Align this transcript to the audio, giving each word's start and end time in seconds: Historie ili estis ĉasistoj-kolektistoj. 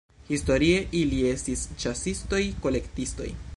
Historie 0.29 0.79
ili 1.01 1.19
estis 1.33 1.67
ĉasistoj-kolektistoj. 1.85 3.33